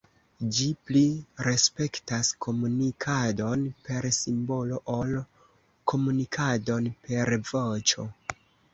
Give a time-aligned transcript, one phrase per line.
[0.59, 1.03] Ĝi pli
[1.47, 5.15] respektas komunikadon per simbolo ol
[5.95, 8.13] komunikadon per voĉo.